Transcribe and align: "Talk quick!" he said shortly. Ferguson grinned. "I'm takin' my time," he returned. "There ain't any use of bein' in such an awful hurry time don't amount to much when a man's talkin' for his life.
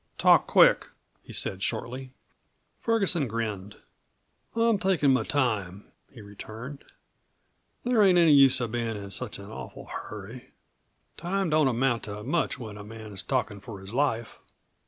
"Talk 0.17 0.47
quick!" 0.47 0.89
he 1.21 1.31
said 1.31 1.61
shortly. 1.61 2.11
Ferguson 2.79 3.27
grinned. 3.27 3.75
"I'm 4.55 4.79
takin' 4.79 5.13
my 5.13 5.23
time," 5.23 5.91
he 6.11 6.21
returned. 6.21 6.83
"There 7.83 8.01
ain't 8.01 8.17
any 8.17 8.33
use 8.33 8.59
of 8.61 8.71
bein' 8.71 8.97
in 8.97 9.11
such 9.11 9.37
an 9.37 9.51
awful 9.51 9.85
hurry 9.85 10.53
time 11.17 11.51
don't 11.51 11.67
amount 11.67 12.01
to 12.05 12.23
much 12.23 12.57
when 12.57 12.79
a 12.79 12.83
man's 12.83 13.21
talkin' 13.21 13.59
for 13.59 13.79
his 13.79 13.93
life. 13.93 14.39